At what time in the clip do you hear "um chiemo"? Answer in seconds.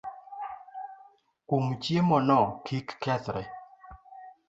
1.55-2.17